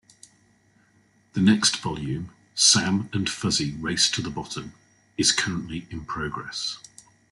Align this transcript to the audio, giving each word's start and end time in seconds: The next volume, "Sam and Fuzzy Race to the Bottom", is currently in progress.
The 1.33 1.41
next 1.41 1.77
volume, 1.83 2.31
"Sam 2.55 3.07
and 3.13 3.29
Fuzzy 3.29 3.73
Race 3.75 4.09
to 4.09 4.23
the 4.23 4.31
Bottom", 4.31 4.73
is 5.15 5.31
currently 5.31 5.85
in 5.91 6.05
progress. 6.05 6.79